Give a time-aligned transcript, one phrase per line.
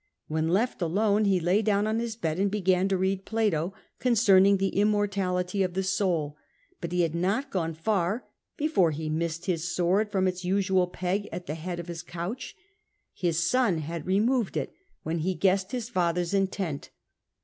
[0.27, 4.57] When left alone, he lay down on his bed and began to read Plato concerning
[4.57, 6.35] the Immortality of the Soul;
[6.79, 8.25] but he had not gone far
[8.57, 12.55] before he missed his sword from its usual neg at the head of his couch.
[13.13, 16.89] His son had removed it when he guessed 232 CATO his father's intent.